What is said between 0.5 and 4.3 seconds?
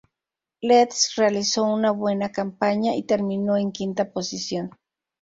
Leeds realizó una buena campaña y terminó en quinta